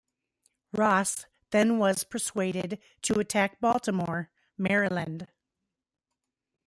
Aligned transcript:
Ross 0.73 1.27
then 1.51 1.77
was 1.77 2.03
persuaded 2.03 2.79
to 3.03 3.19
attack 3.19 3.59
Baltimore, 3.61 4.31
Maryland. 4.57 5.27